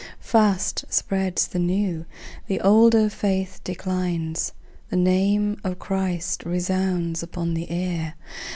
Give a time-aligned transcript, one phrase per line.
[0.19, 2.07] Fast spreads the new;
[2.47, 4.51] the older faith declines.
[4.89, 8.15] The name of Christ resounds upon the air.